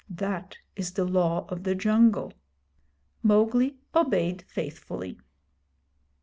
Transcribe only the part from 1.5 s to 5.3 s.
the Jungle.' Mowgli obeyed faithfully.